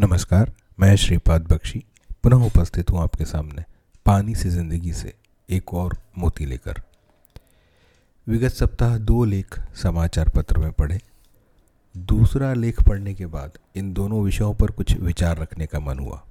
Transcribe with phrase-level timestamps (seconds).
[0.00, 1.84] नमस्कार, मैं श्रीपाद बख्शी,
[2.22, 3.64] पुनः उपस्थित हूँ आपके सामने,
[4.06, 5.14] पानी से ज़िंदगी से
[5.50, 6.82] एक और मोती लेकर।
[8.28, 11.00] विगत सप्ताह दो लेख समाचार पत्र में पढ़े।
[11.96, 16.24] दूसरा लेख पढ़ने के बाद इन दोनों विषयों पर कुछ विचार रखने का मन हुआ।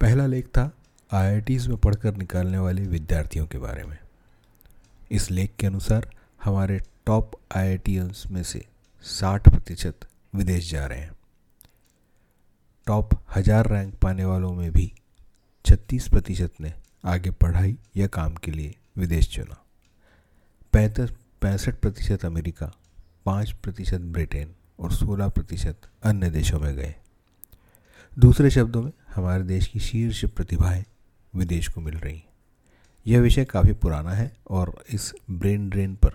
[0.00, 0.72] पहला लेख था,
[1.12, 3.98] आईआईटीज़ में पढ़कर निकालने वाले विद्यार्थियों के बारे में।
[5.10, 6.10] इस लेख के अनुसार,
[6.44, 7.78] हमारे टॉप आई
[8.30, 8.64] में से
[9.02, 9.96] 60 प्रतिशत
[10.34, 11.12] विदेश जा रहे हैं।
[12.86, 14.92] टॉप हज़ार रैंक पाने वालों में भी
[15.64, 16.72] 36 प्रतिशत ने
[17.04, 19.56] आगे पढ़ाई या काम के लिए विदेश चुना।
[20.72, 21.10] पैंतीस,
[21.42, 22.72] पैंसठ प्रतिशत अमेरिका,
[23.26, 26.94] पाँच प्रतिशत ब्रिटेन और सोलह प्रतिशत अन्य देशों में गए।
[28.18, 30.84] दूसरे शब्दों में, हमारे देश की शीर्ष प्रतिभाएँ
[31.34, 32.22] विदेश को मिल रही
[33.06, 36.14] यह विषय काफ़ी पुराना है और इस ब्रेन ड्रेन पर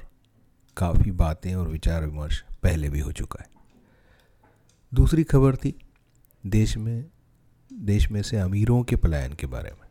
[0.77, 3.49] काफ़ी बातें और विचार विमर्श पहले भी हो चुका है।
[4.93, 5.75] दूसरी खबर थी
[6.45, 7.05] देश में
[7.71, 9.87] देश में से अमीरों के पलायन के बारे में।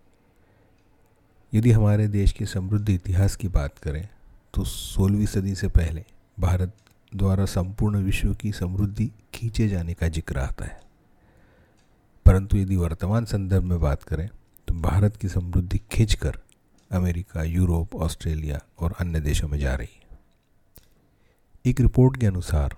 [1.53, 4.09] यदि हमारे देश के समृद्ध इतिहास की बात करें
[4.55, 6.05] तो सोलहवीं सदी से पहले
[6.41, 6.73] भारत
[7.13, 10.81] द्वारा संपूर्ण विश्व की समृद्धि खींचे जाने का ज़िक्र आता है।
[12.27, 14.29] परंतु यदि वर्तमान संदर्भ में बात करें
[14.69, 16.39] तो भारत की समृद्धि खींचकर
[16.91, 20.19] अमेरिका, यूरोप, ऑस्ट्रेलिया और अन्य देशों में जा रही है।
[21.65, 22.77] एक रिपोर्ट के अनुसार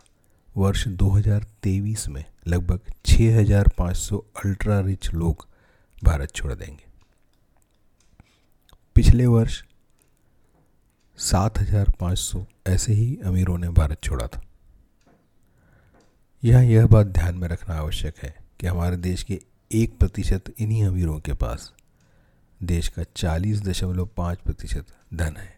[0.57, 5.49] वर्ष 2023 में लगभग 6,500 अल्ट्रा रिच लोग
[6.05, 6.85] भारत छोड़ देंगे।
[8.95, 9.65] पिछले वर्ष
[11.19, 14.43] 7,500 ऐसे ही अमीरों ने भारत छोड़ा था।
[16.45, 19.41] यह यह बात ध्यान में रखना आवश्यक है कि हमारे देश के
[19.73, 21.73] एक प्रतिशत इन्हीं अमीरों के पास
[22.63, 25.57] देश का चालीस दशमलव पाँच प्रतिशत धन है।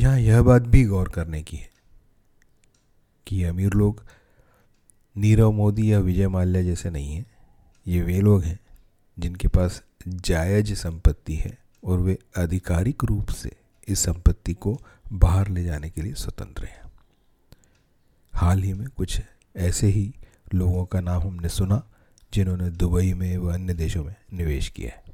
[0.00, 1.70] यहाँ यह बात भी गौर करने की है
[3.26, 4.04] कि अमीर लोग
[5.16, 7.26] नीरव मोदी या विजय माल्या जैसे नहीं हैं।
[7.86, 8.58] ये वे लोग हैं
[9.18, 13.52] जिनके पास जायज़ संपत्ति है और वे आधिकारिक रूप से
[13.88, 14.80] इस संपत्ति को
[15.12, 16.82] बाहर ले जाने के लिए स्वतंत्र हैं।
[18.34, 19.20] हाल ही में कुछ
[19.56, 20.14] ऐसे ही
[20.54, 21.82] लोगों का नाम हमने सुना
[22.34, 25.09] जिन्होंने दुबई में व अन्य देशों में निवेश किया है।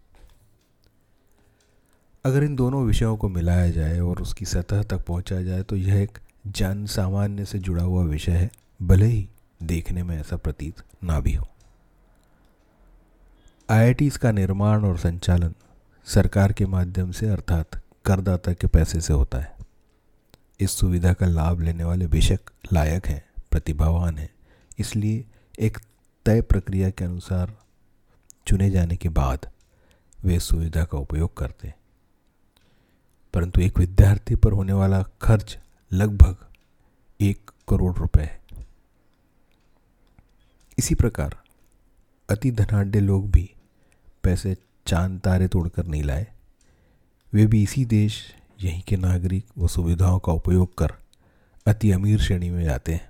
[2.26, 6.03] अगर इन दोनों विषयों को मिलाया जाए और उसकी सतह तक पहुँचा जाए तो यह
[6.03, 8.50] एक जन सामान्य से जुड़ा हुआ विषय है।
[8.82, 9.28] भले ही
[9.62, 11.47] देखने में ऐसा प्रतीत ना भी हो।
[13.70, 15.54] आई का निर्माण और संचालन
[16.04, 19.56] सरकार के माध्यम से, अर्थात करदाता के पैसे से होता है।
[20.60, 22.41] इस सुविधा का लाभ लेने वाले बेशक
[22.72, 24.31] लायक हैं, प्रतिभावान हैं।
[24.78, 25.25] इसलिए
[25.60, 25.78] एक
[26.25, 27.56] तय प्रक्रिया के अनुसार
[28.47, 29.50] चुने जाने के बाद
[30.25, 31.75] वे सुविधा का उपयोग करते हैं।
[33.34, 35.59] परंतु एक विद्यार्थी पर होने वाला खर्च
[35.92, 36.37] लगभग
[37.20, 38.42] एक करोड़ रुपए है।
[40.78, 41.36] इसी प्रकार
[42.31, 43.54] अति धनाढ़ लोग भी
[44.22, 46.26] पैसे चाँद तारे तोड़कर नहीं लाए।
[47.34, 50.88] वे भी इसी देश, यहीं के नागरिक व सुविधाओं का उपयोग कर
[51.66, 53.09] अति अमीर श्रेणी में जाते हैं।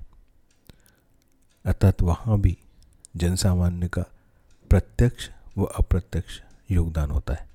[1.64, 2.58] अर्थात वहाँ भी
[3.16, 4.02] जनसामान्य का
[4.70, 6.40] प्रत्यक्ष व अप्रत्यक्ष
[6.70, 7.45] योगदान होता है।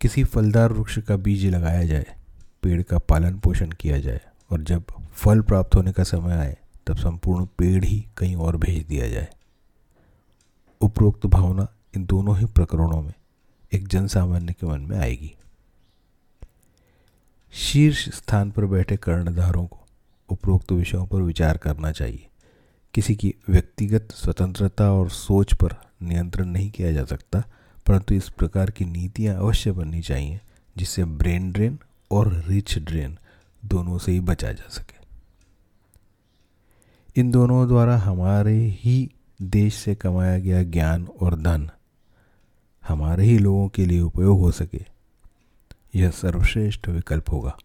[0.00, 2.06] किसी फलदार वृक्ष का बीज लगाया जाए,
[2.62, 4.20] पेड़ का पालन पोषण किया जाए
[4.50, 8.86] और जब फल प्राप्त होने का समय आए, तब संपूर्ण पेड़ ही कहीं और भेज
[8.86, 9.28] दिया जाए।
[10.80, 13.14] उपरोक्त भावना इन दोनों ही प्रकरणों में
[13.72, 15.36] एक जन सामान्य के मन में आएगी।
[17.52, 19.86] शीर्ष स्थान पर बैठे कर्णधारों को
[20.28, 22.26] उपरोक्त विषयों पर विचार करना चाहिए।
[22.94, 27.42] किसी की व्यक्तिगत स्वतंत्रता और सोच पर नियंत्रण नहीं किया जा सकता
[27.86, 30.40] परंतु इस प्रकार की नीतियाँ अवश्य बननी चाहिए,
[30.76, 31.78] जिससे ब्रेन ड्रेन
[32.10, 33.18] और रिच ड्रेन
[33.64, 34.96] दोनों से ही बचा जा सके।
[37.20, 39.10] इन दोनों द्वारा हमारे ही
[39.42, 41.70] देश से कमाया गया ज्ञान और धन
[42.88, 44.84] हमारे ही लोगों के लिए उपयोग हो सके,
[45.94, 47.56] यह सर्वश्रेष्ठ विकल्प होगा।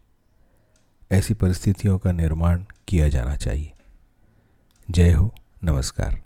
[1.11, 3.71] ऐसी परिस्थितियों का निर्माण किया जाना चाहिए।
[4.89, 6.21] जय हो, नमस्कार।